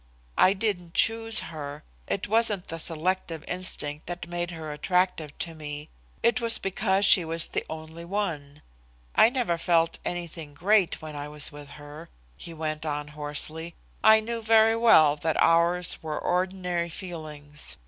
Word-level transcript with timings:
I 0.39 0.53
didn't 0.53 0.95
choose 0.95 1.41
her. 1.53 1.83
It 2.07 2.27
wasn't 2.27 2.69
the 2.69 2.79
selective 2.79 3.43
instinct 3.47 4.07
that 4.07 4.25
made 4.27 4.49
her 4.49 4.71
attractive 4.71 5.37
to 5.37 5.53
me. 5.53 5.89
It 6.23 6.41
was 6.41 6.57
because 6.57 7.05
she 7.05 7.23
was 7.23 7.47
the 7.49 7.63
only 7.69 8.03
one. 8.03 8.63
I 9.13 9.29
never 9.29 9.59
felt 9.59 9.99
anything 10.03 10.55
great 10.55 11.03
when 11.03 11.15
I 11.15 11.27
was 11.27 11.51
with 11.51 11.69
her," 11.77 12.09
he 12.35 12.51
went 12.51 12.83
on 12.83 13.09
hoarsely. 13.09 13.75
"I 14.03 14.21
knew 14.21 14.41
very 14.41 14.75
well 14.75 15.15
that 15.17 15.37
ours 15.39 16.01
were 16.01 16.17
ordinary 16.17 16.89
feelings. 16.89 17.77